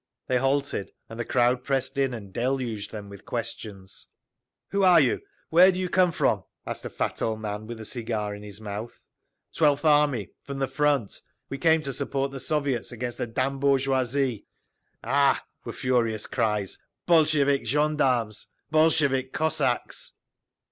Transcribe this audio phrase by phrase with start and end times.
[0.25, 4.07] They halted, and the crowd pressed in and deluged them with questions.
[4.69, 5.21] "Who are you?
[5.51, 8.59] Where do you come from?" asked a fat old man with a cigar in his
[8.59, 8.99] mouth.
[9.55, 10.29] "Twelfth Army.
[10.41, 11.21] From the front.
[11.49, 14.47] We came to support the Soviets against the damn' bourgeoisie!"
[15.03, 16.79] "Ah!" were furious cries.
[17.05, 18.47] "Bolshevik gendarmes!
[18.71, 20.13] Bolshevik Cossacks!"